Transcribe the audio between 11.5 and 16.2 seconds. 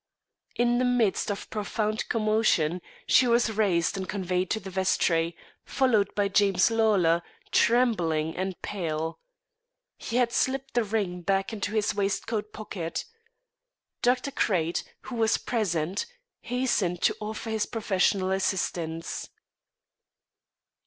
into his waistcoat pocket. Dr. Crate, who was present,